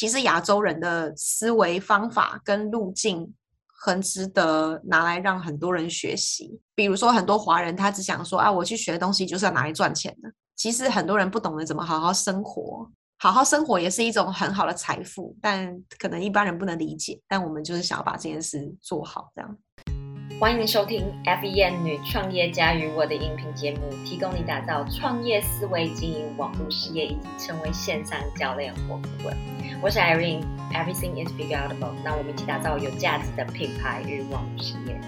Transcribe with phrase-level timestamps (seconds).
[0.00, 3.30] 其实亚洲人的思维方法跟路径
[3.66, 6.58] 很值得拿来让很多人学习。
[6.74, 10.32] 比如说，很多华人他只想说啊，我去学的东西就是要拿来赚钱的。
[10.56, 17.20] 其实很多人不懂得怎么好好生活，好好生活也是一种很好的财富，但可能一般人不能理解。
[17.28, 19.58] 但我们就是想要把这件事做好，这样。
[20.40, 29.36] 欢迎收听 FEN 女创业家与我的音频节目，提供你打造创业思维、经营网络事业以及成为线上教练或顾问。
[29.82, 31.92] 我是 Irene，Everything is figure outable。
[32.02, 34.98] 那我们一起打造有价值的品牌与网络事业。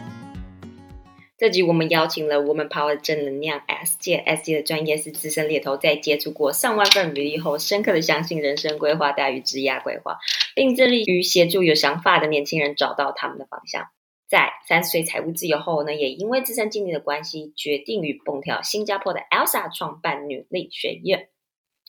[1.39, 10.19] 这集我们邀请了 Woman Power 正能量 S 界 S 界的专业是资深猎头，在接触过上万份履历后，深刻的相信人生规划大于职业规划，
[10.55, 13.87] 并致力于协助有想法的年轻人找到他们的方向。
[14.33, 21.29] 在三十岁财务自由后呢，也因为自身经历的关系，决定与蹦跳新加坡的 Elsa 创办女力学院，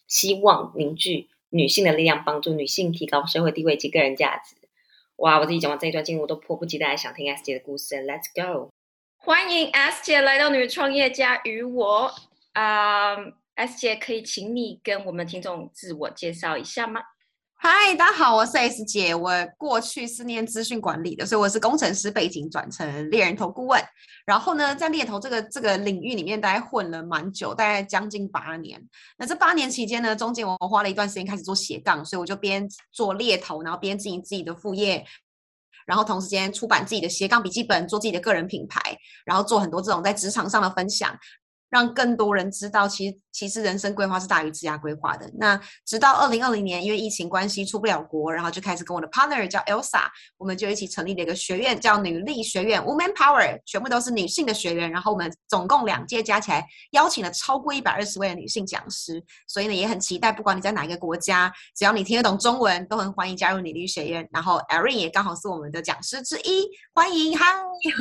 [0.09, 4.57] 希望凝聚女性的力量，帮助女性提高社会地位及个人价值。
[5.15, 7.95] 哇，我自己讲完这一段经历，我都迫不及待想听 S 姐的故事。
[7.95, 8.71] Let's go，
[9.19, 12.11] 欢迎 S 姐来到女创业家与我。
[12.51, 13.15] 啊
[13.55, 17.01] ，S 姐可以请你跟我们听众自我介绍一下吗？
[17.65, 19.15] 嗨，大家好，我是 S 姐。
[19.15, 23.81] 我过去是念资讯管理的，所以我是工程师背景转成猎人头顾问。
[24.25, 28.85] 然后呢，在猎头这个这个领域里面，大概混了蛮久，大概将近八年。
[29.17, 35.05] 那这八年期间呢，中间我花了一段时间开始做斜杠，所以我就边做猎头，然后边经营自己的副业，
[35.85, 38.81] 然后同时间出版自己的斜杠笔记本，做自己的个人品牌，
[39.23, 41.17] 然后做很多这种在职场上的分享。
[41.73, 45.27] 让更多人知道，其实其实人生规划是大于职业规划的。
[45.39, 50.03] 那直到二零二零年，因为疫情关系出不了国，然后就开始跟我的 partner 叫 Elsa，
[50.37, 54.91] 我们就一起成立了一个学院，叫女力学院 （Woman Power），全部都是女性的学员。
[54.91, 59.19] 然后我们总共两届加起来，邀请了超过一百二十位的女性讲师。
[59.47, 64.29] 所以呢，也很期待，不管你在哪一个国家，只要你听得懂中文，都很欢迎加入女力学院。
[64.31, 67.47] 然后 Erin 也刚好是我们的讲师之一，欢迎嗨，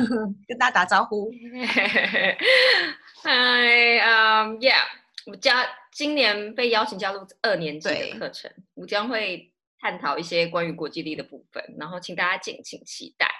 [0.47, 1.31] 跟大家打招呼。
[3.25, 4.81] 嗨，嗯，Yeah，
[5.25, 13.31] 我加今年被邀请加入二年级的课程，我将会探讨一些关于国际力的部分，然后请大家敬请期待。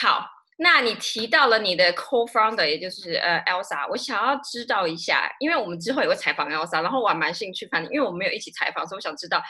[0.00, 9.42] 好，那你提到了你的 co-founder，也就是呃 Elsa，我想要知道一下，因为我们之后也会采访 Elsa，然后我还蛮兴趣，反正因为我们没有一起采访，所以我想知道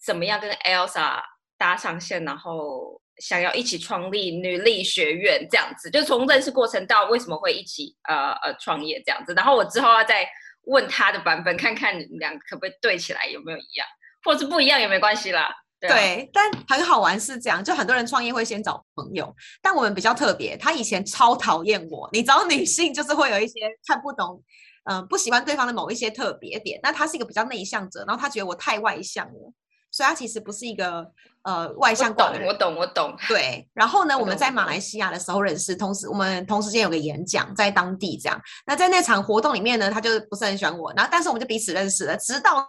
[0.00, 1.20] 怎么样跟 Elsa
[1.58, 3.01] 搭上线，然后。
[3.18, 10.26] 想要一起创立女力学院这样子，就从认识过程到为什么会一起呃呃创业这样子，然后我之后要再
[10.66, 13.86] 问他的版本，看看你们俩可不可以对起来有没有一样，
[14.24, 15.54] 或者是不一样也没关系啦。
[15.80, 22.08] 对，但很好玩是这样，就很多人创业会先找朋友，但我们比较特别，他以前超讨厌我。
[22.12, 24.40] 你找女性就是会有一些看不懂，
[24.88, 26.78] 嗯，不喜欢对方的某一些特别点。
[26.84, 29.52] 那他是一个比较内向者，然后他觉得我太外向了。
[29.92, 31.06] 所以他其实不是一个
[31.42, 33.68] 呃外向的人，我懂，我懂，对。
[33.74, 38.40] 然后呢，我们在马来西亚的时候认识，同时我们同时间有个演讲在当地这样。
[38.64, 42.66] 那在那场活动里面呢，他就不是很喜欢我，然后但是我们就彼此认识了，直到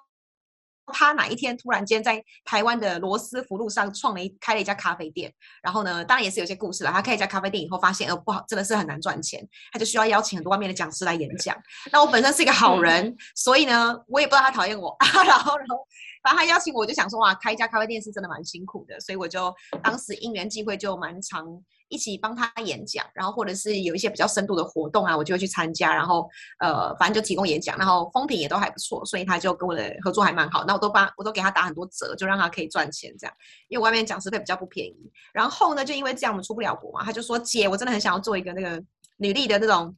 [0.87, 5.33] 他哪一天突然间在台湾的罗斯福路上创了一开了一家咖啡店。
[5.61, 6.91] 然后呢，当然也是有些故事了。
[6.91, 9.41] 他开一家咖啡店以后，发现呃不好，真的是很难赚钱，
[9.71, 11.55] 他就需要邀请很多外面的讲师来演讲。
[11.89, 14.93] 那我本身是一个好人，所以呢，我也不知道他讨厌我，
[15.25, 15.87] 然 后然后。
[16.23, 19.53] 反正他邀请我，就想说哇，开一家咖啡店是真的蛮辛苦的，所以我就
[19.83, 21.45] 当时因缘际会就蛮常
[21.89, 26.29] 一起帮他演讲，然后或者是有一些比较深度的活动啊，我就会去参加，然后
[26.59, 30.63] 呃，反正就提供演讲，然后风评也都还不错，所以他就跟我的合作还蛮好。
[30.65, 33.35] 那我都帮我都给他打很多折，就让他可以赚钱这样，
[33.67, 35.11] 因为我外面讲师费比较不便宜。
[35.33, 38.81] 然后呢，就因为这样我们出不了国嘛，他就说姐，我真的很想要做一个那个
[39.17, 39.93] 女力的那种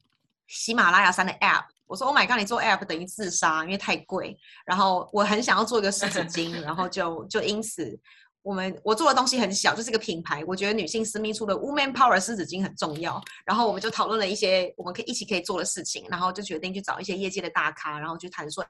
[0.48, 1.64] 喜马拉雅山的 App。
[1.86, 2.38] 我说 Oh my god！
[2.38, 4.36] 你做 app 等于自杀，因为太贵。
[4.64, 7.98] 然后我很想要做一个湿纸巾，然后就就因此，
[8.42, 10.44] 我们我做的东西很小，就是一个品牌。
[10.46, 13.22] 我觉得女性私密处的 Woman Power 湿纸巾很重要。
[13.44, 18.64] 然后我们就讨论了一些我们可以一起可以做的事情，然后就决定去找一些业界的大咖，然后去谈说。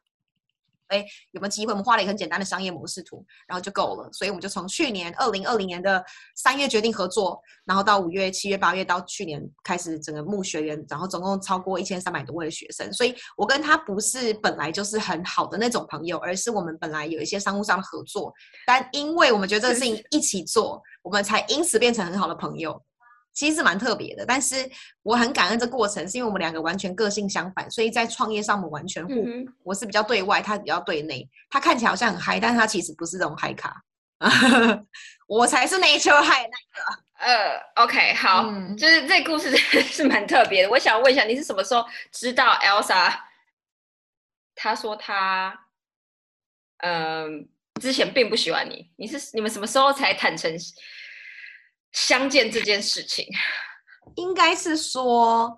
[0.88, 1.72] 哎，有没有机会？
[1.72, 4.08] 我们画了一个很简单的商业模式图，然后就够了。
[4.12, 6.04] 所以我们就从去年二零二零年的
[6.34, 12.92] 三月决定合作，然后到五月、七月、八月，到去年开始整个募学员，然后总共超过一千三百多位学生。
[12.92, 18.32] 所以我跟他不是本来就是很好的那种朋友，而是我们本来有一些商务上的合作，
[18.66, 22.80] 但因为我们觉得这个事情一起做，我们才因此变成很好的朋友。
[23.36, 24.68] 其实蛮特别的，但是
[25.02, 29.30] 我很感恩这过程，是因为我们两个完全个性相反，所以在创业上我们完全互补。
[29.62, 31.28] 我是比较对外，他比较对内。
[31.50, 33.76] 他看起来好像很嗨，但是他其实不是这种嗨咖，
[35.28, 37.06] 我才是 nature high 那个。
[37.18, 40.70] 呃，OK，好，就是这故事是蛮特别的。
[40.70, 43.14] 我想问一下，你是什么时候知道 Elsa？
[44.54, 45.58] 他说他，
[46.78, 47.48] 嗯，
[47.80, 50.54] 之前并不喜欢你，你是你们什么时候才坦诚
[51.96, 53.26] 相见这件事情？
[54.16, 55.56] 应该是说，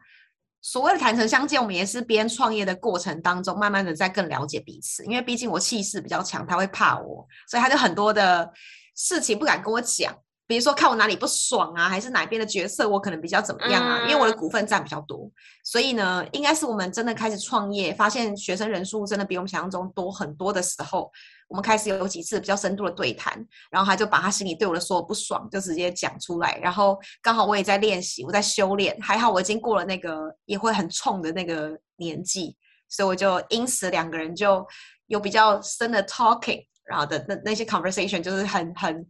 [0.62, 5.04] 所谓的坦诚相见，我们也是边创业的过程当中，慢慢的在更了解彼此。
[5.04, 8.50] 因为毕竟我气势比较强，他会怕我，所以他就很多的
[8.94, 10.16] 事情不敢跟我讲。
[10.48, 14.00] 比如说看我哪里不爽啊，还是哪边的角色我可能比较怎么样啊？
[14.08, 15.30] 因为我的股份占比较多，
[15.62, 21.12] 所以呢，应该是我们真的开始创业，发现学生人数真的比我们想象中多很多的时候，
[21.48, 32.56] 我们开始有几次比较深度的对谈，然后他就把他心里对我的所有不爽就直接讲出来，然后刚好我也在练习，我在修炼，还好我已经过了那个也会很冲的那个年纪，
[32.88, 34.66] 所以我就因此两个人就
[35.08, 39.06] 有比较深的 talking，然后的那那些 conversation 就是很很。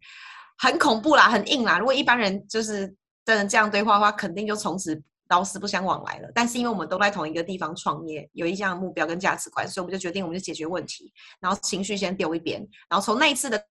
[0.59, 1.79] 很恐怖啦，很硬啦。
[1.79, 2.87] 如果一般人就是
[3.25, 6.29] 真的这样对话的话，肯定就从此老死不相往来了。
[6.35, 12.61] 但是因为我们都在同一个地方创业，有一项目标跟价值观，所以我们就决定，我们就解决问题，然后情绪先丢一边。
[12.89, 13.63] 然后从那一次的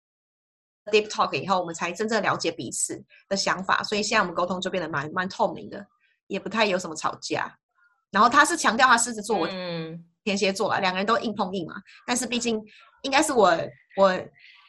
[0.92, 3.82] deep talk 以后，我们才真正了解彼此的想法。
[3.82, 5.84] 所以现在我们沟通就变得蛮蛮透明的，
[6.28, 7.52] 也不太有什么吵架。
[8.12, 9.48] 然后他是强调他狮子座，我
[10.22, 11.74] 天蝎座啊，两个人都硬碰硬嘛。
[12.06, 12.62] 但是毕竟
[13.02, 13.50] 应该是我
[13.96, 14.16] 我。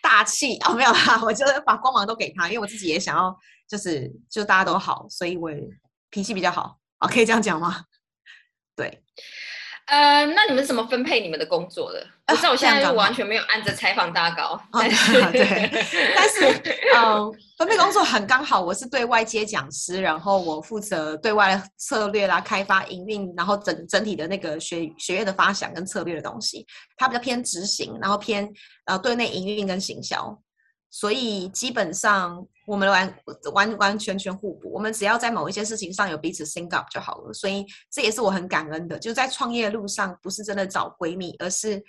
[0.07, 3.38] 大气哦，没有啦，我就是把光芒都给他，因为我自己也想要，
[3.68, 5.51] 就是就大家都好，所以我
[6.09, 7.83] 脾气比较好啊，可以这样讲吗？
[8.74, 9.04] 对。
[9.88, 12.06] 呃，那你们怎么分配你们的工作的？
[12.28, 14.62] 我知道我现在就完全没有按着采访大纲。
[15.31, 15.69] 对，
[16.13, 26.68] 但是嗯，分配工作很刚好，我是对外接讲师，然后我负责对外策略啦、开发、营运，然后整整体的那个学学院的发想跟策略的东西，
[26.98, 28.50] 它比较偏执行，然后偏
[28.88, 30.38] 呃对内营运跟行销。
[30.89, 33.19] 所以基本上我们完
[33.54, 37.34] 完完全全互补，我们只要在某一些事情上有彼此 sync up 就好了。
[37.34, 41.84] 所以这也是我很感恩的，就在创业路上，不是真的找闺蜜，而是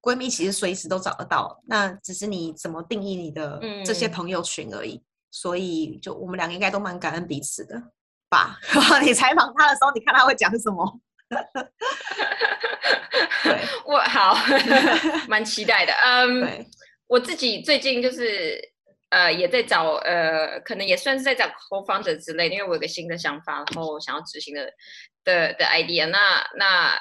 [0.00, 5.02] 闺蜜其实随时都找得到，那只是你怎么定义你的这些朋友群而已。
[5.30, 7.80] 所以就我们两个应该都蛮感恩彼此的
[8.30, 8.58] 吧？
[9.04, 11.00] 你采访他的时候，你看他会讲什么？
[13.44, 14.34] 对，我好，
[15.28, 15.92] 蛮期待的。
[15.92, 16.66] 嗯。
[17.08, 18.60] 我自己最近就是
[19.10, 24.64] 呃也在找呃可能也算是在找 co-founder 之类，因为我有个新的想法，然后想要执行的
[25.24, 26.06] 的的 idea。
[26.06, 27.00] 那那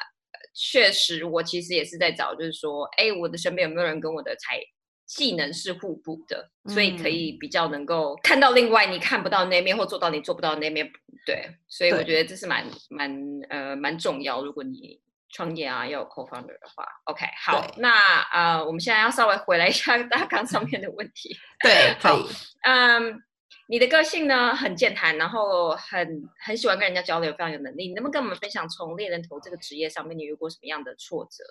[0.54, 4.59] 确实我其实也是在找，就是说，哎，我的身边有没有人跟我的才
[5.06, 10.89] 技能是互补的，所以可以比较能够看到另外你看不到那面，或做到你做不到那面。
[11.25, 13.12] 对，所以我觉得这是蛮蛮
[13.50, 14.44] 呃蛮重要。
[14.44, 21.35] 如果你创业啊，要有 co-founder 的话，OK，好，那呃，我们现在要稍微回来一下大纲上面的问题。
[21.62, 22.25] 对，可以。
[22.63, 23.21] 嗯，
[23.68, 27.89] 你的个性呢很健谈，然后很很喜欢跟人家交流，非常有能力。
[27.89, 31.44] 你能不能跟我们分享从猎人头这个职业上面，你遇过什么样的挫折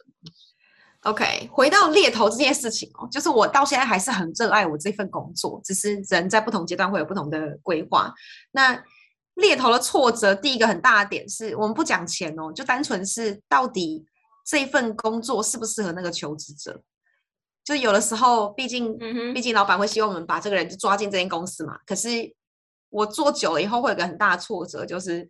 [1.03, 8.13] ？OK，回到猎头这件事情哦，就是我到现在还是很热爱我这份工作，只是人在不同阶段会有不同的规划。
[8.51, 8.83] 那
[9.37, 14.05] 猎头的挫折，第一个很大的点是我们不讲钱哦，就单纯是到底
[14.45, 16.83] 这份工作适不适合那个求职者。
[17.65, 18.97] 就有的时候，毕竟，
[19.35, 21.77] 毕竟老板会希望我们把这个人就抓进这间公司嘛。
[21.85, 22.09] 可是
[22.91, 25.29] 我做久了以后，会有个很大的挫折，就是，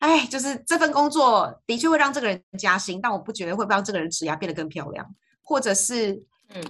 [0.00, 5.06] 哎，就是这份工作的确会让这个人加薪，但我不觉得会让这个人职涯变得更漂亮，
[5.40, 6.20] 或者是，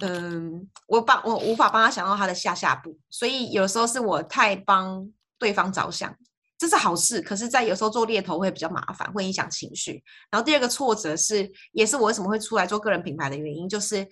[0.00, 2.97] 嗯，我帮我无法帮他想到他的下下步。
[3.09, 6.14] 所以有时候是我太帮对方着想。
[6.62, 10.00] 这是好事，可是，在有时候做猎头会比较麻烦，会影响情绪。
[10.31, 14.07] 然后第二个挫折是，也是我为什么会出来做个人品牌的原因，就是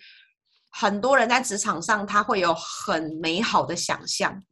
[0.69, 4.42] 很多人在职场上他会有很美好的想象，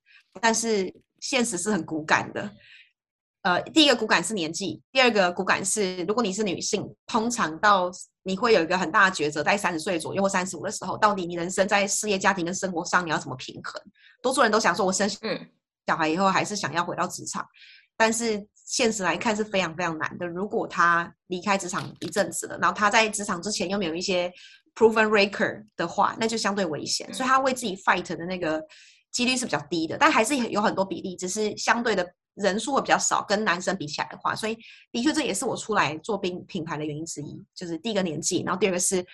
[0.41, 2.49] 但是现实是很骨感的。
[3.43, 7.91] 呃，第一个骨感是年纪，第二个骨感是，如果你是女性，通常到
[8.23, 13.83] 你会有一个很大的抉择，在三十岁左右或三十五的时候，到底你人生在事业、家庭跟生活上你要怎么平衡？
[14.23, 15.11] 多数人都想说，我生
[15.89, 17.45] 小孩以后还是想要回到职场。
[17.99, 20.27] 但是现实来看是非常非常难的。
[20.27, 24.33] 如果他离开职场一阵子了，然后他在职场之前又没有一些
[24.75, 27.13] proven record 的话，那就相对危险。
[27.13, 28.63] 所以他为自己 fight 的那个
[29.13, 34.35] 几率是比较低的，但还是有很多比例，只是相对的人数会比较少，跟男生比起来的话。
[34.35, 34.57] 所以
[34.93, 39.05] 的确这也是我出来做品品牌的原因之一，就是第一个年纪，然后第二个是。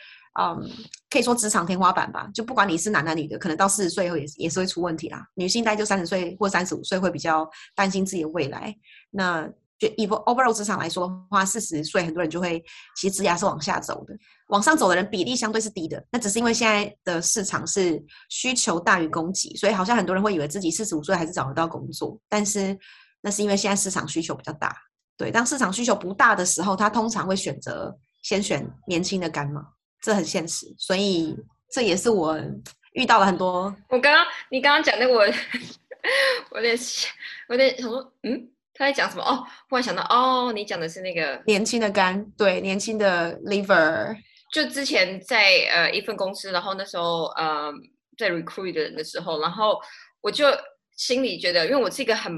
[0.41, 0.69] 嗯，
[1.09, 5.25] 可以说职场天花板吧，就不管你是男的女的，可能到四十岁以后也也是会出问题啦。
[5.35, 8.75] 女性大概就三十岁或三十五岁会比较担心自己的未来。
[9.11, 9.49] 那
[9.79, 12.63] 就以 overall 职场来说的话，四十岁很多人就会
[12.97, 14.17] 其实职涯是往下走的，
[14.49, 16.05] 往上走的人比例相对是低的。
[16.11, 22.77] 那只是因为现在的市场是需求大于供给，所以好像很多人会以为自己四十五岁还是找得到工作，但是
[23.21, 24.77] 那是因为现在市场需求比较大。
[25.17, 29.65] 对，当市场需求不大的时候，他通常会选择先选年轻的干嘛。
[30.05, 31.35] 这很现实，所以
[31.71, 32.39] 这也是我
[32.93, 33.75] 遇到了很多。
[33.89, 35.21] 我刚刚你刚刚讲那个，我
[36.53, 36.79] 我有点
[37.49, 39.23] 我有点想说，嗯，他在讲什么？
[39.25, 44.15] 哦，忽然想到，哦，你讲的是那个年轻的肝，对，年轻的 liver。
[44.53, 45.43] 就之前在
[45.75, 47.73] 呃一份公司，然后那时候呃
[48.19, 49.81] 在 recruit 的人的时候，然后
[50.21, 50.45] 我就
[50.99, 52.31] 心里觉得，因为我是一个很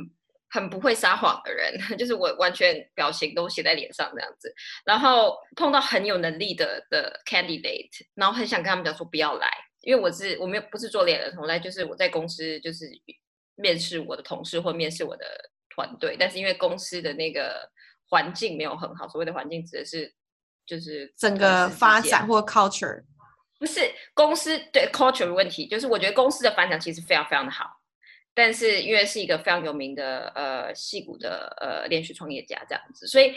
[0.49, 4.53] 很不会撒谎的人， 就是我完全表情都写在脸上这样子，
[4.85, 9.51] 然后碰到很有能力的的 candidate，然后很想跟他们讲说不要来，
[9.83, 12.87] 因为我是我没有不是做脸的同来，就是我在公司就是
[13.55, 15.25] 面试我的同事或面试我的
[15.75, 17.71] 团队，但是因为公司的那个
[18.09, 20.15] 环境没有很好，所谓的环境指的是。
[20.69, 23.01] 就是整个发展或 culture，
[23.57, 23.81] 不是
[24.15, 27.67] 公司对 culture 的问题，就是我觉得公司的发展其实非常非常的好，
[28.37, 33.35] 但是因为是一个非常有名的呃戏骨的呃连续创业家这样子，所以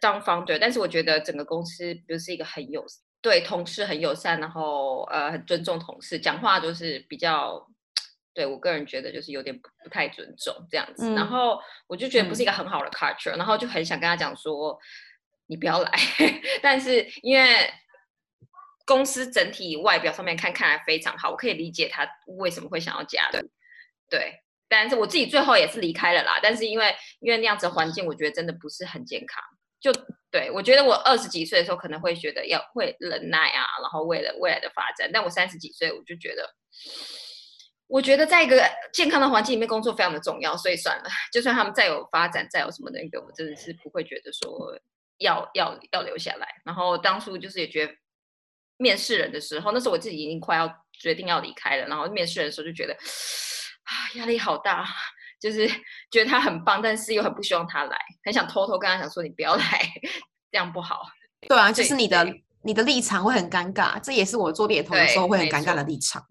[0.00, 2.84] 当 founder，但是我觉得整个公司不是一个很友
[3.20, 7.66] 对同事很友善，然后呃很尊重同事，讲话就是比较
[8.34, 14.78] 对我个人觉得就是有点不不太尊重这样子，然后我就觉得不是一个很好的 culture，然后就很想跟他讲说。
[15.48, 15.90] 你不要来，
[16.62, 17.70] 但是因为
[18.86, 22.08] 公司整体外表上面看看来非常好，我可以理解他
[22.38, 23.40] 为什么会想要加入。
[24.12, 24.34] 对，
[24.68, 26.38] 但是我自己最后也是离开了啦。
[26.42, 29.42] 但是因为因为那样子环境，我觉得真的不是很健康。
[29.80, 29.90] 就
[30.30, 35.10] 对我觉得我二十几岁的时候可能会觉得要会忍耐啊，然后为了未来的发展。
[35.10, 36.46] 但我三十几岁，我就觉得，
[37.86, 41.04] 我觉得在一个健康的环境里面工作非常的重要，所以算了。
[41.32, 44.78] 就算他们再有发展，再有什么那个，我真的是不会觉得说。
[45.18, 47.92] 要要要留下来，然后当初就是也觉得
[48.76, 52.96] 面试人的时候，那时候我自己已经快要决定要离开了，然后面试人的时候就觉得
[53.84, 54.86] 啊压力好大，
[55.40, 55.66] 就是
[56.10, 59.92] 觉得他很棒，但是又很不希望他来，很想偷偷跟他讲说你不要来，
[60.50, 61.02] 这样不好。
[61.48, 62.26] 对啊，就是你的
[62.62, 66.24] 你的立场会很尴尬，这也是我做猎头的时候会很尴尬的立场。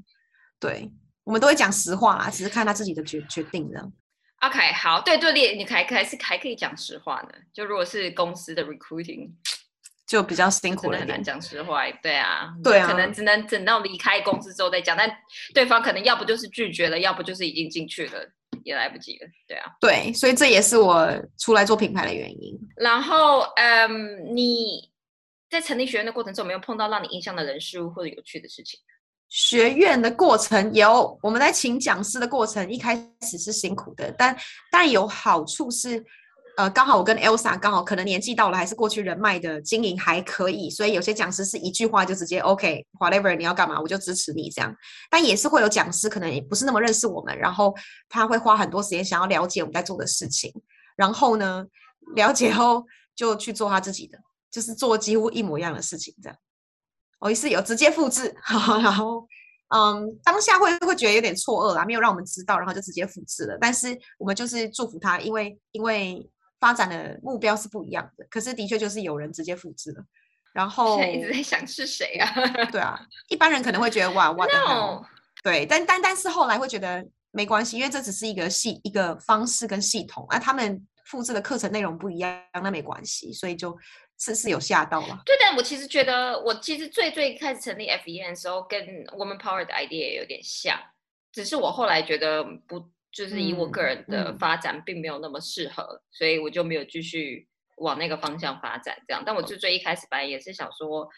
[0.60, 0.90] 对，
[1.24, 3.92] 我们都会讲实话啦，只是看他自己的决决定了。
[4.42, 7.30] OK，好，对对，你你还还是还可以讲实话呢。
[7.54, 9.30] 就如果是公司的 recruiting，
[10.12, 11.90] 就比较辛苦了，很难讲实话。
[12.04, 14.98] 对啊，对啊，可能只能等到离开公司之后再讲。
[14.98, 15.10] 但
[15.54, 18.30] 对方可能要不就是拒绝了，要不就是已经进去了，
[18.66, 19.28] 也来不及了。
[19.48, 22.60] 对啊，对，所以这也是我出来做品牌的原因。
[22.76, 24.92] 然后，嗯，你
[25.50, 28.78] 在成立学院的过程中，有没有碰到让你印象的人事物或者有趣的事情？
[29.30, 34.38] 学院的过程有，我们在请讲师的过程一开始是辛苦的，但
[34.70, 36.04] 但有好处是，
[36.58, 44.76] 呃，刚好我跟 Elsa 刚好可能年纪到了，还是过去人脉的经营还可以，所以有些讲师是一句话就直接 OK whatever 你要干嘛我就支持你这样，
[45.10, 47.74] 但也是会有讲师可能也不是那么认识我们，然后
[48.10, 50.54] 他会花很多时间想要了解我们在做的事情，
[50.96, 51.66] 然后呢
[52.16, 54.18] 了解后就去做他自己的，
[54.52, 56.38] 就是做几乎一模一样的事情这样。
[57.20, 58.36] 我也是有直接复制，
[58.82, 59.28] 然后，
[59.70, 63.56] 嗯，当下会会觉得有点错愕啦，没有让我们知道，然后就直接复制了。
[63.62, 66.28] 但是我们就是祝福他，因为因为
[66.62, 68.26] 发展的目标是不一样的。
[68.30, 70.04] 可是的确就是有人直接复制了，
[70.54, 72.32] 然 后一直在想是谁啊？
[72.72, 75.04] 对啊，一般人可能会觉得哇 哇的，
[75.44, 83.78] 对，但但但是后来会觉得没关系，因为这只是一个系一个方式跟系统，啊他们复制的课程内容不一样，那没关系，所以就。
[84.24, 85.20] 是是有吓到了？
[85.26, 90.80] 对，但我其实觉得，我其实最最开始成立 FEN 的时候，跟 Woman Power 的 idea 有点像，
[91.32, 98.98] 只是我后来觉得不，就是以我个人的发展并没有那么适合，所以我就没有继续往那个方向发展。
[99.08, 101.10] 这样，但我最最一开始本来也是想说，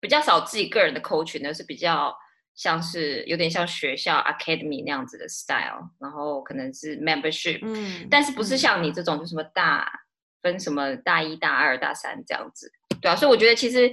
[0.00, 2.16] 比较少自己个人的 coach 呢，是比较
[2.54, 10.02] 像是有点像学校 academy 那样子的 style，然后可能是 membership，嗯，但是不是像你这种就什么大。
[10.42, 13.92] 分什么大一、大二、大三这样子，对啊，所以我觉得其实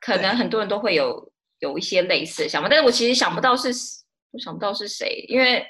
[0.00, 3.68] 可能很多人都会有有一些类似的想法，但是我其实想不到是，
[4.32, 5.64] 我想不到是谁，因为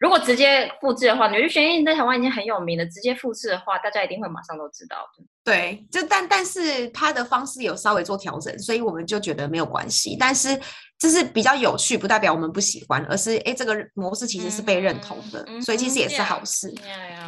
[0.00, 5.24] 如果直接复制的话，纽约学院在台湾已经很有名了，直接复制的话，大家一定会马上都知道的。
[5.44, 10.16] 对，就但但是他的方式有稍微做调整，所以我们就觉得没有关系。
[10.18, 10.58] 但是
[10.98, 16.74] 这是比较有趣，不代表我们不喜欢，而是哎，这个模式其实是被认同的，所以其实也是好事。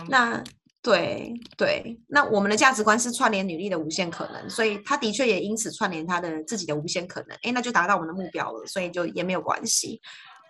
[0.08, 0.42] 那。
[0.82, 10.00] 对对，那我们的价值观是串联女力的无限可能，所以他的确也因此串联他的自己的无限可能，哎，那就达到我们的目标了，所以就也没有关系。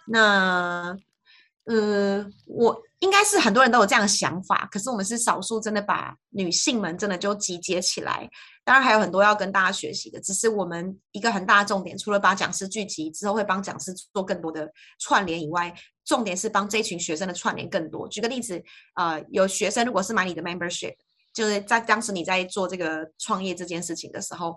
[0.06, 0.94] 那。
[1.66, 8.28] 呃，我应该是很多人都有这样的想法，可是我们是少数真的把女性们真的就集结起来。
[8.64, 18.08] 当然还有很多要跟大家学习的，只是我们一个很大的重点，除了把讲师聚集之后会帮讲师做更多的串联以外，重点是帮这群学生的串联更多。
[18.08, 18.62] 举个例子，
[18.94, 20.94] 呃，有学生如果是买你的 membership，
[21.34, 24.56] 就是在当时你在做这个创业这件事情的时候，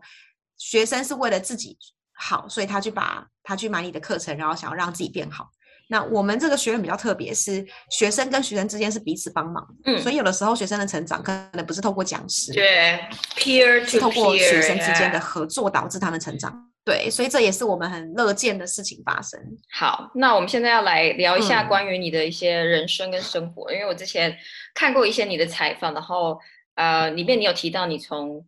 [0.58, 1.78] 学生是为了自己。
[2.22, 5.50] 好，所以他去把他去买你的课程，然后想要让自己变好。
[5.92, 13.00] 那我们这个学院比较特别，是学生跟学生之间是彼此帮忙，嗯所以有的时候学生的成长可能不是透过讲师，对
[13.36, 16.66] ，peer 是 to 透过 peer，学生之间的合作导致他们成长。
[16.86, 19.40] 对，所以这也是我们很乐见的事情发生。
[19.74, 24.36] 好，那我们现在要来聊一下嗯关于你的一些人生跟生活，因为我之前
[24.74, 26.40] 看过一些你的采访，然后
[26.76, 28.44] 呃，里面你有提到你从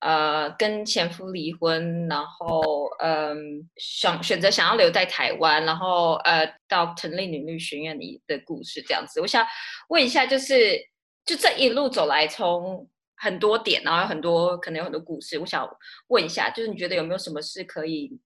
[0.00, 9.20] 呃跟前夫离婚，然后嗯、想选择想要留在台湾，然后呃到成立女律学院里的故事这样子。
[9.20, 9.46] 我想
[9.88, 10.78] 问一下，就是
[11.24, 15.68] 就这一路走来，从很多点，然后有很多可能有很多故事，我想
[16.08, 18.18] 问一下，就是你觉得有没有什么是可以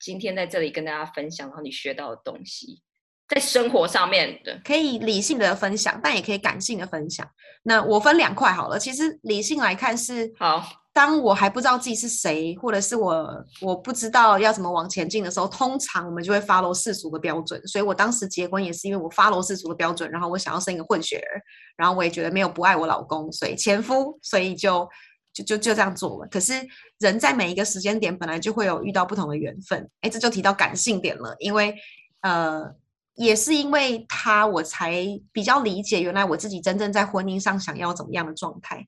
[0.00, 2.82] 今天在这里跟大家分享，然后你学到的东西，
[3.28, 7.28] 在生活上面的，可以理性的分享，但也可以感性的分享。
[7.62, 8.78] 那我分两块好了。
[8.78, 10.62] 其实理性来看是，好，
[10.96, 17.60] 当我还不知道自己是谁，或者是我我不知道要怎么往前进的时候，通常我们就会 follow 世俗的标准。
[17.66, 21.36] 所以我当时结婚也是因为我 follow 世俗的标准，然后我想要生一个混血儿，
[21.76, 24.88] 然后我也觉得没有不爱我老公，所以前夫，所以就
[25.34, 26.28] 就就就这样做了。
[26.30, 26.54] 可是
[27.00, 31.74] 人在每一个时间点本来就会有遇到不同的缘分，哎，这就提到感性点了，因为
[32.22, 32.74] 呃。
[33.18, 34.92] 也是因为他，我才
[35.32, 38.86] 比较理解原来我自己真正在婚姻上想要怎么样的状态。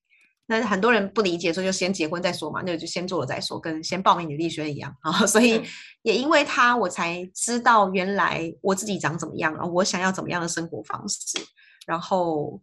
[0.50, 5.24] 那很多人不理解，所以就先结婚再说嘛，那就先做了再说，跟先报名女力学院一样啊。
[5.28, 5.64] 所以嗯
[6.02, 11.38] 也因为他，我才知道原来我自己长怎么样，然后我想要怎么样的生活方式，
[11.86, 12.58] 然后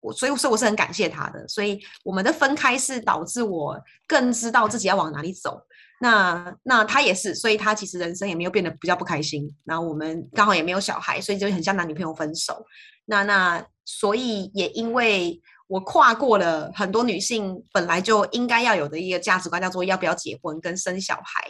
[0.00, 1.48] 我所以所以我是很感谢他的。
[1.48, 5.58] 所以我们的分开是导致我更知道自己要往哪里走。
[6.02, 9.48] 那那他也是，所以他其实人生也没有变得比较不开心。
[9.64, 12.62] 然后我们刚好也没有小孩，所以就很像男女朋友分手。
[13.06, 15.40] 那那所以也因为
[15.70, 21.46] 我跨过了很多女性本来就应该要有的一个价值观，叫做要不要结婚跟生小孩。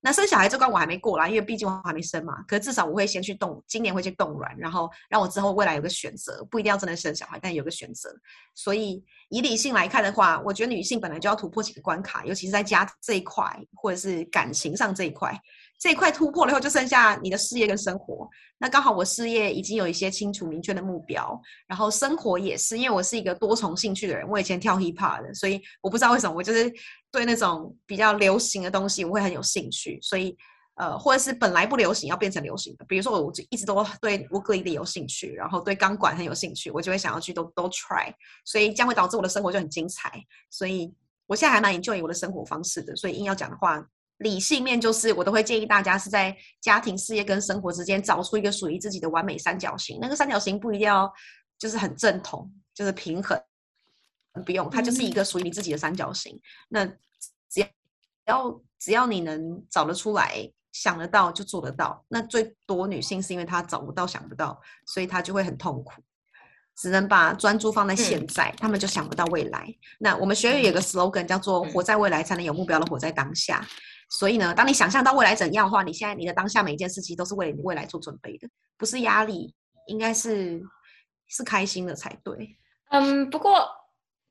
[0.00, 2.40] 那生小孩这关我还没过啦，因为毕竟我还没生嘛。
[2.46, 8.08] 可是至少我会先去动，今年会去冻卵，然后让我之后未来有个选择，不一定要真的生小孩，但有个选择。
[8.54, 15.38] 所以以理性来看的话，我觉得女性本来就要突破几个关卡，尤其是在家这一块，或者是感情上这一块，
[15.78, 18.28] 这一块突破了以后，就剩下你的事业跟生活。
[18.58, 26.68] 那刚好我事业已经有一些清楚明确的目标，然后生活也是，因为我是一个多重兴趣的人，我以前跳 hip hop 的，所以我不知道为什么我就是
[27.12, 30.36] 对那种比较流行的东西我会很有兴趣，所以
[30.74, 38.12] 呃，或者是本来不流行要变成流行的，比如说我就一直都对乌克丽丽有兴趣，然后对钢管很有兴趣，我就会想要去都都 try，
[38.44, 40.12] 所以将会导致我的生活就很精彩，
[40.50, 40.92] 所以
[41.28, 43.88] 我现在还蛮 enjoy 我的生活方式的，所以硬要讲的话。
[44.18, 49.98] 理性面就是，我都会建议大家是在家庭、事业跟生活之间找出一个属于自己的完美三角形。
[50.00, 51.12] 那个三角形不一定要
[51.58, 53.40] 就是很正统，就是平衡，
[54.44, 56.40] 不用，它就是一个属于你自己的三角形。
[56.68, 56.84] 那
[57.48, 57.64] 只
[58.26, 62.04] 要只要你能找得出来、想得到，就做得到。
[62.08, 66.02] 那最多女性是因为她找不到、想不到，所以她就会很痛苦。
[66.80, 69.66] 只能把专注放在现在，他们就想不到未来。
[69.98, 73.66] 那我们学院有个 slogan 叫做“活在未来才能有目标的活在当下”。
[74.10, 79.52] 所以呢，当你想象到未来怎样的话，你现在你的当下每一件事情都是为了你未来做准备的，不是压力，
[79.88, 80.62] 应该是
[81.26, 82.56] 是开心的才对。
[82.90, 83.68] 嗯，不过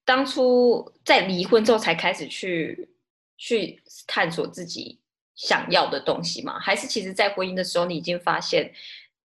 [0.06, 2.90] 当初在离婚之后才开始去
[3.38, 5.02] 去探索自己
[5.36, 6.58] 想要的东西嘛？
[6.60, 8.72] 还是其实在婚姻的时候你已经发现，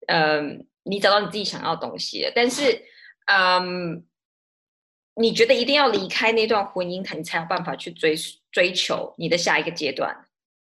[0.09, 2.83] 嗯，你找到你自己想要的东西了，但是，
[3.27, 4.05] 嗯，
[5.15, 8.15] 你觉得一定要离开那段婚姻，你才有办法去追
[8.51, 10.15] 追求你的下一个阶段，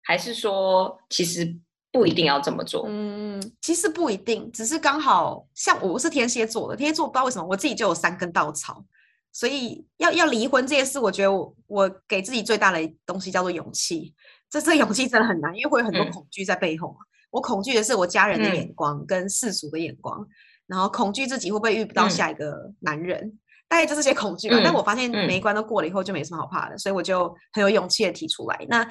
[0.04, 1.58] 还是说其实
[1.92, 2.86] 不一定要这么做？
[2.88, 8.84] 嗯，其实不一定，只是刚好像我是天蝎座的，天蝎座不知道为什么我自己就有三根稻草，
[9.32, 14.14] 所以要要离婚这件事，我觉得我我给自己最大的东西叫做勇气。
[14.50, 16.98] 这这勇气真的很难，因为会有很多嗯恐惧在背后嘛。
[17.30, 20.28] 我恐惧的是我家人的嗯眼光跟世俗的眼光，
[20.72, 24.58] 然后恐惧自己会不会遇不到嗯下一个男人，大概就这些恐惧吧。
[24.64, 28.66] 但嗯我发现嗯每一关都过了以后，就没什么好怕的，所以我就很有勇气的提出来。
[28.70, 28.90] 那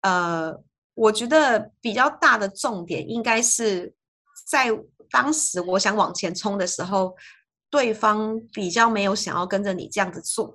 [0.00, 0.58] 呃，
[0.94, 3.94] 我觉得比较大的重点应该是
[4.48, 4.68] 在
[5.10, 7.14] 当时我想往前冲的时候，
[7.68, 10.54] 对方比较没有想要跟着你这样子做，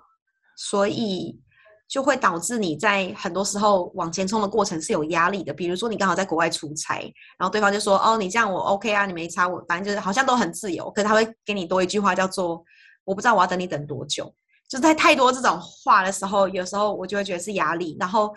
[0.58, 1.40] 所以
[1.88, 5.54] 就会导致你在很多时候往前冲的过程是有压力的。
[5.54, 7.02] 比如说你刚好在国外出差，
[7.38, 12.64] 然后对方就说：“哦，你这样我 OK 啊，你没差，我反正就是好像都很自由。”可是他会给你多一句话叫做
[13.06, 14.34] ：“我不知道我要等你等多久。”
[14.68, 17.96] 就在太多这种话的时候，有时候我就会觉得是压力。
[18.00, 18.34] 然后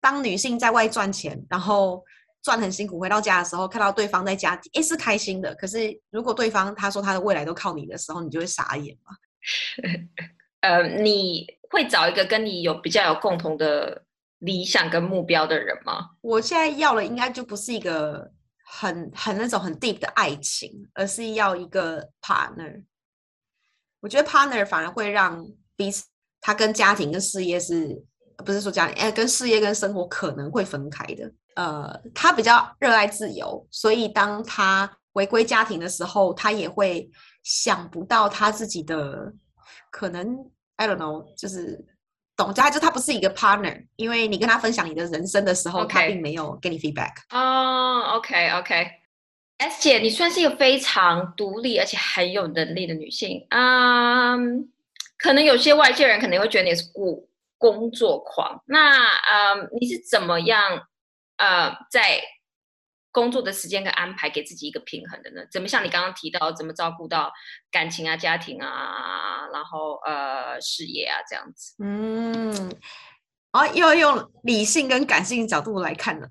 [0.00, 2.02] 当女性在外赚钱，然后
[2.42, 5.54] 赚很辛苦，回到家的时候看到对方在家，诶是开心的。
[5.56, 9.14] 可是如果对方他说他的未来都靠你的时候，你就会傻眼嘛。
[10.60, 14.04] 呃，你会找一个跟你有比较有共同的
[14.38, 16.10] 理想跟目标的人吗？
[16.20, 18.30] 我现在要的应该就不是一个
[18.64, 22.84] 很很那种很 deep 的爱情，而是要一个 partner。
[24.00, 25.44] 我觉得 partner 反而会让
[25.76, 26.04] 彼此，
[26.40, 28.00] 他跟家庭跟事业是，
[28.44, 31.32] 不是说家庭，哎，跟事业跟生活可能会分开的。
[31.56, 37.10] 呃，他比较热爱自由，所以当他回归家庭的时候，他也会
[37.42, 39.32] 想不到他自己的
[39.90, 41.84] 可能，I don't know，就是
[42.36, 47.12] 懂，他就他不是一个 partner，因为你跟他分享你的人生的时候，他并没有给你 feedback。
[47.30, 54.68] 哦，OK，OK，S 姐，你算是一个非常独立而且很有能力的女性嗯，
[55.18, 60.86] 可能有些外界人可能会觉得你是工工作狂，那嗯，你是怎么样？
[61.38, 62.20] 呃，在
[63.18, 65.42] 工作的时间跟安排，给自己一个平衡的呢？
[65.50, 67.32] 怎么像你刚刚提到，怎么照顾到
[67.70, 71.74] 感情啊、家庭啊，然后呃事业啊这样子？
[71.82, 72.72] 嗯，
[73.50, 76.28] 啊，又要用理性跟感性角度来看了。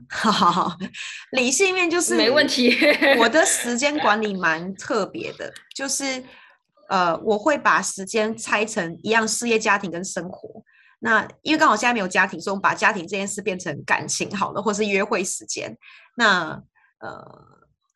[1.32, 2.73] 理性面就是没问题。
[3.19, 6.23] 我的时间 管理蛮特别的，就是
[6.88, 10.63] 呃，我会把时间拆成一样，事业、家庭跟生活。
[11.00, 15.78] 那因为刚好现在没有家庭，所以我们把家庭这件事变成感情好了，或是约会时间。
[16.15, 16.60] 那
[16.99, 17.21] 呃，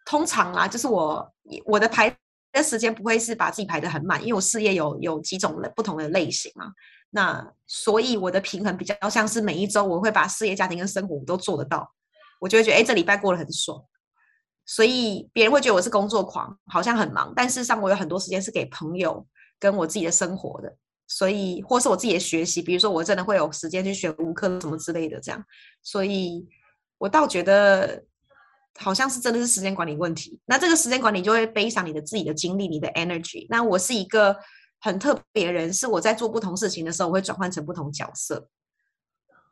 [0.05, 1.33] 通常啊，就是我
[1.65, 2.15] 我的排
[2.51, 6.71] 的时间不会是把自己排的很满，因为我事业有有几种不同的类型嘛。
[7.09, 11.91] 那所以我的平衡比较像是每一周我会把事业、家庭跟生活都做得到，
[12.39, 13.83] 我就会觉得哎，这礼拜过得很爽。
[14.65, 19.25] 所以别人会觉得我是工作狂，好像很忙，但事实上我有很多时间是给朋友
[19.59, 20.73] 跟我自己的生活的。
[21.07, 25.43] 所以，或是我自己的学习，比如说我真的会有时间去学无课什么之类的，这样。
[25.83, 26.47] 所以，
[26.97, 28.01] 我倒觉得
[28.77, 30.39] 好像是真的是时间管理问题。
[30.45, 33.45] 那这个时间管理就会背上你的自己的精力、你的 energy。
[33.49, 34.35] 那我是一个
[34.79, 38.47] 很特别的人，是我在做不同事情的时候，我会转换成不同角色。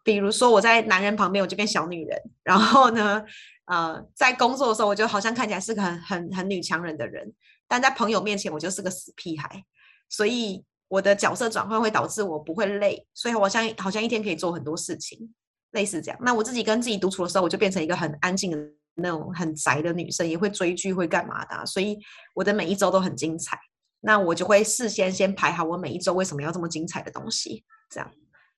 [0.03, 3.23] 比如说我在男人旁边，我就变小女人；然后呢，
[3.65, 7.33] 呃，在工作的时候，我就好像看起来是个很很很女强人的人，
[7.67, 9.63] 但在朋友面前，我就是个死屁孩。
[10.09, 10.63] 所以。
[10.89, 15.31] 我的角色转换会导致我不会累，所以我像好像一天可以做很多事情，
[15.69, 16.19] 类似这样。
[16.23, 18.57] 那我自己跟自己独处的时候，我就变成一个很安静的
[18.99, 21.65] 那种很宅的女生，也会追剧，会干嘛的。
[21.65, 21.97] 所以
[22.35, 23.57] 我的每一周都很精彩。
[24.01, 28.11] 那我就会事先先排好我每一周为什么要这么精彩的东西，这样。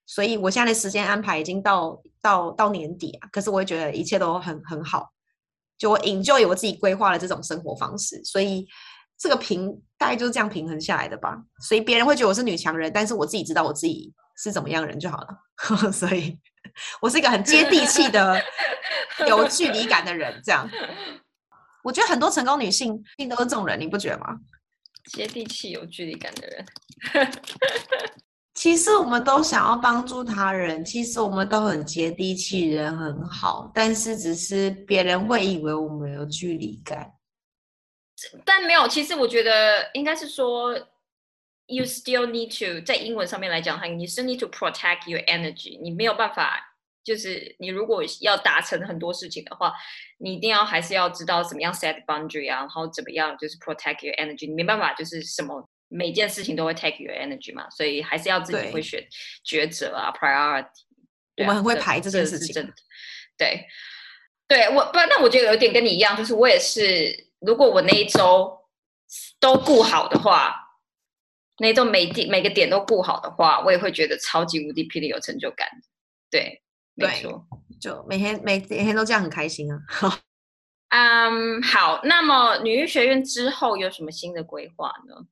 [0.06, 5.10] 所以我现在的时间安排已经到到到年底啊，可是我会觉得一切都很很好，
[5.78, 8.68] 就我引就有我自己规划的这种生活方式，所以。
[9.24, 15.28] 这个平大概就是这样平衡下来的吧，所以别人会觉得我是女强人，但是我自己知道我自己是怎么样人就好了。
[15.94, 16.40] 所以，
[17.02, 18.42] 我是一个很接地气的、
[19.28, 20.42] 有距离感的人。
[20.44, 20.70] 这样，
[21.84, 24.38] 我觉得很多成功女性性都是这种人，你不觉得吗？
[25.12, 26.66] 接地气、有距离感的人。
[28.54, 37.12] 其实我们都想要帮助他人，其实我们都很接地气，人很好，但是只是别人会以为我们有距离感。
[38.46, 40.78] 但没有，其实我觉得应该是说
[41.72, 45.82] ，you still need to 在英文上面来讲，它你 still need to protect your energy。
[45.82, 49.74] 你没有办法，就是你如果要达成很多事情的话，
[50.20, 54.48] 你一定要还是要知道怎么样 set boundary 啊，然后怎么样就是 protect your energy。
[54.48, 59.04] 你没办法就是什么每件事情都会 take your energy 嘛，所以还是要自己会选
[59.46, 60.68] 抉择啊，priority。
[61.38, 62.72] 我们很会排这件事情。
[63.38, 63.66] 对，
[64.48, 67.32] 对我不，那我觉得有点跟你一样，就是我也是。
[67.42, 68.56] 如果我那一周
[69.40, 70.61] 都顾好的话，
[71.62, 75.68] 那一周每点每个点都顾好的话，我也会觉得超级无敌霹雳有成就感。
[76.32, 76.60] 对，
[76.96, 77.46] 没错，
[77.80, 79.80] 就每天每每天都这样很开心啊。
[80.90, 85.28] 嗯，好，那么女医学院之后有什么新的规划呢？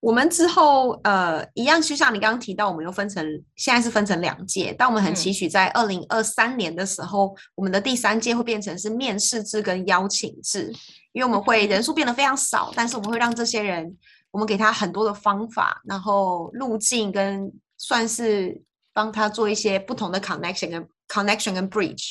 [0.00, 3.24] 我们之后呃，一样就像你刚刚提到，我们又分成
[3.54, 10.72] 现在是分成两届，但我们很期许在二零二三年的时候，我们的第三届会变成是面试制跟邀请制，
[11.12, 13.96] 因为我们会人数变得非常少，但是我们会让这些人，
[14.36, 22.10] 我们给他很多的方法，然后路径跟算是帮他做一些不同的 connection 跟 connection 跟 bridge，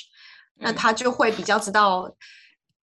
[0.55, 2.11] 那他就会比较知道。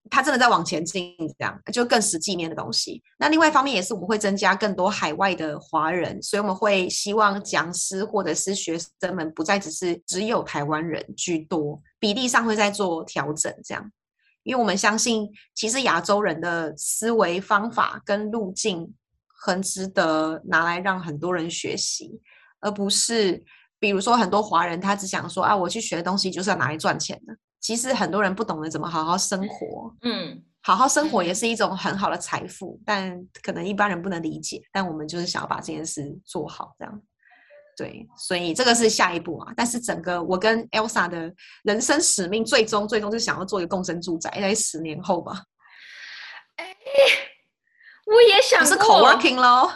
[0.09, 3.03] 他真的在往前进，这样就更实际面的东西。
[3.19, 13.91] 那另外一方面也是，我们会增加更多海外的华人，所以我们会希望讲师或者是学生们不再只是只有台湾人居多，比例上会在做调整，这样。
[14.43, 18.93] 因为我们相信，其实亚洲人的思维方法跟路径
[19.45, 22.21] 很值得拿来让很多人学习，
[22.61, 23.43] 而不是
[23.81, 27.37] 比如说很多华人他只想说啊，我去学的东西就是要拿来赚钱的。
[27.61, 34.63] 其实很多人不懂得怎么好好生活，嗯，好好生活也是一种很好的财富，但可能一般人不能理解。
[34.73, 37.03] 但我们就是想要把这件事做好，这样。
[37.77, 39.53] 对，所以这个是下一步啊。
[39.57, 41.33] 但是整个我跟 Elsa 的
[41.65, 45.43] 人生使命，最终最终就想要做一个共生住宅，在十年后吧。
[46.57, 46.67] 哎，
[48.07, 49.73] 我也想是 co-working 咯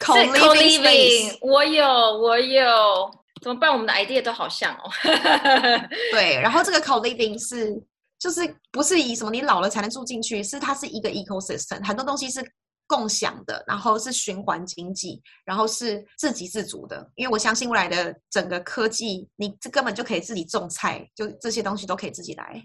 [0.00, 1.38] ，co-living。
[1.40, 3.10] 我有，我有，
[3.42, 3.72] 怎么办？
[3.72, 4.90] 我们的 idea 都好像哦。
[6.12, 7.74] 对，然后这个 co-living 是
[8.18, 12.44] 就是不是以什么你老了才能住进去，是它是一个 ecosystem，很多东西是。
[12.86, 17.10] 共享的，然后是循环经济，然后是自给自足的。
[17.14, 22.62] 因为我相信未来的整个科技，你这根本就可以自己种菜，就这些东西都可以自己来。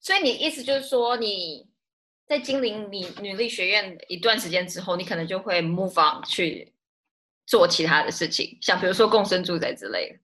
[0.00, 1.66] 所以你意思就是说，你
[2.30, 6.72] 在精灵你女力学院一段时间之后，你可能就会 move on 去
[7.44, 10.18] 做其他的事情，像比如说共生住宅之类的。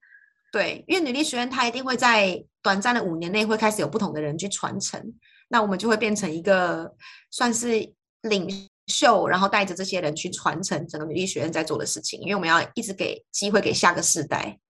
[0.53, 5.03] 对，因为女力学院它一定会在短暂的五年内会开始有不同的人去传承，
[5.49, 6.95] 那我们就会变成一个
[7.31, 7.93] 算是
[8.23, 8.49] 领。
[8.89, 14.61] 袖，然后带着这些人去传承整个女力学院在做的事情，因为我们要一直给机会给下个世代。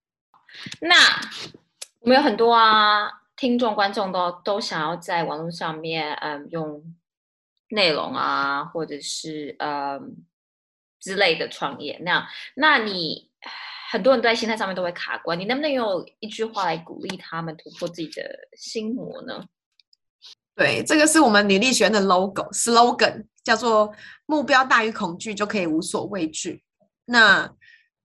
[0.80, 0.94] 那
[2.00, 6.82] 我们有很多啊，听众观众都都想要在网络上面，嗯，用
[7.68, 10.16] 内容啊，或者是嗯
[11.00, 11.98] 之类的创业。
[12.02, 13.30] 那那你
[13.90, 19.44] 很多人都在心态上面都会卡关，你能不能用一句话来鼓励他们突破自己的心魔呢？
[20.54, 26.64] 对，这个是我们女力学院的 logo slogan，叫做“目标大于恐惧，就可以无所畏惧”。
[27.04, 27.52] 那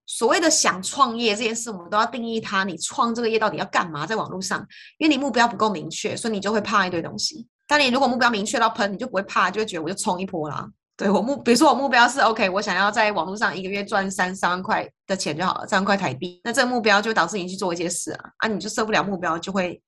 [0.06, 2.65] 所谓的想创业这件事，我们都要定义它。
[2.65, 4.06] 你创这个业到底要干嘛？
[4.06, 7.47] 在网络上，因为你目标不够明确，所以你就会怕一堆东西。
[7.72, 10.70] 但你如果目标明确到喷，你就不会怕，就会觉得我就冲一波啦。
[10.98, 16.42] 对我目，比如说我目标是 OK，我想要在网络上一个月赚三三万块的钱就好了，三万块台币。
[16.44, 19.82] 那这个目标就导致你去做一些事啊，啊，你就设不了目标，就会。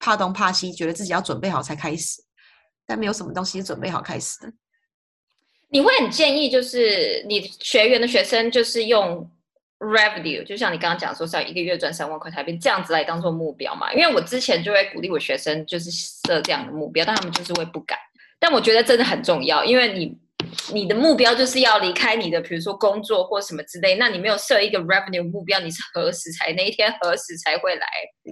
[0.00, 2.22] 怕东怕西，觉得自己要准备好才开始，
[2.84, 4.52] 但没有什么东西是准备好开始的。
[5.70, 9.30] 你会很建议，就是你学员的学生，就是用
[9.84, 13.92] revenue，就像你刚刚讲说，是要一个月赚三万块台币这样子来当做目标嘛？
[13.92, 17.98] 因为我之前就会鼓励我学生，就是设这样的目标，但他们就是会不敢。
[18.38, 20.18] 但我觉得真的很重要，因为你。
[20.72, 23.96] 你的目标就是要离开你的，比如说工作或什么之类。
[23.96, 27.86] 那你没有设一个 revenue 目标，你是何时才那一天何时才会来？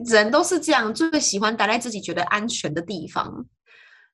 [0.05, 3.47] 人都是这样，就是喜欢待在自己觉得安全的地方。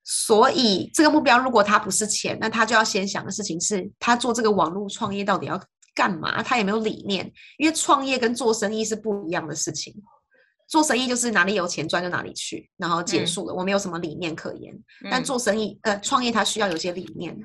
[0.05, 5.61] 所以这个目标如果他不是钱，那他就要先想的事情是他做这个网络创业到底要
[5.99, 6.41] 干嘛？
[6.45, 7.29] 他也没有理念？
[7.57, 9.93] 因为创业跟做生意是不一样的事情。
[10.69, 14.73] 做生意就是哪里有钱赚就哪里去，然后结束了，我没有什么理念可言。
[15.11, 17.37] 但做生意呃创业，他需要有些理念。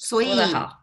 [0.00, 0.36] 所以，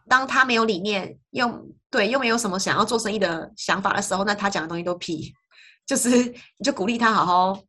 [0.08, 5.34] 当他没有理念，又对又没有什么想要做生意的想法的时候，那他讲的东西都屁。
[5.84, 7.60] 就是你就鼓励他好好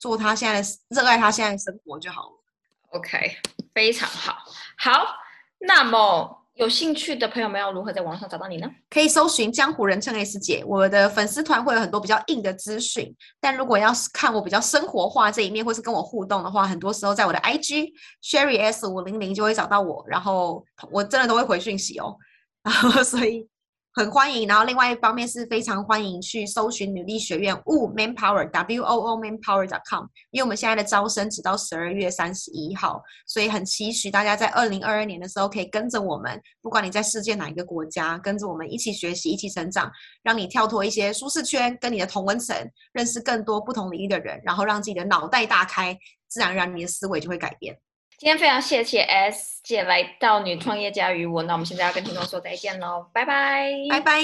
[0.00, 2.42] 做他现在热爱他现在生活就好了。
[2.88, 3.36] OK，
[3.72, 4.38] 非常好。
[4.76, 5.14] 好，
[5.60, 6.39] 那么。
[6.60, 8.70] 有兴趣的朋友们要如何在网上找到你呢？
[8.90, 13.16] 可以搜寻“江湖人称 S 姐”，我的粉丝团会有很多比较硬的资讯。
[13.40, 17.90] 但如果要是看我比较生活化这一面，或是跟我互动的话，很多时候在我的 IG
[18.22, 22.14] Sherry S 五零零就会找到我，然后我真的都会回讯息哦。
[22.62, 23.48] 然后所以。
[23.92, 39.90] 很欢迎，然后另外一方面是非常欢迎去搜寻女力学院，wo Manpower W O O Manpower dot com，因为我们现在的招生直到十二月三十一号，所以很期许大家在二零二二年的时候可以跟着我们，不管你在世界哪一个国家，跟着我们一起学习，一起成长，
[40.22, 42.56] 让你跳脱一些舒适圈，跟你的同温层，
[42.92, 45.98] 认识更多不同领域的人，然后让自己的脑袋大开，
[46.28, 47.76] 自然而然你的思维就会改变。
[48.20, 54.20] 今天非常谢谢 S 姐来到女创业家与我，那我们现在要跟听众说再见喽，拜拜，拜拜。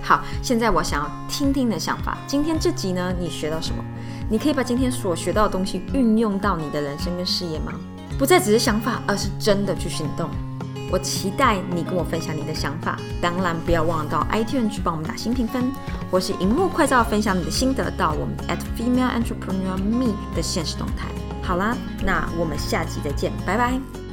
[0.00, 2.16] 好，现在我想要听听你的想法。
[2.24, 3.82] 今天这集呢，你学到什么？
[4.30, 7.72] 你可以把今天所学到的东西运用到你的人生跟事业吗？
[8.16, 10.30] 不再只是想法，而是真的去行动。
[10.92, 15.72] 我期待你跟我分享你的想法，当然不要忘了到 iTunes 去帮我们打新评分，
[16.12, 21.08] 或是荧幕快照分享你的心得到我们 at female entrepreneur me 的现实动态。
[21.42, 24.07] 好啦，那我们下集再见，拜拜。